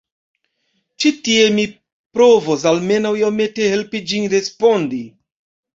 [1.03, 1.67] Ĉi tie mi
[2.19, 5.07] provos almenaŭ iomete helpi ĝin respondi.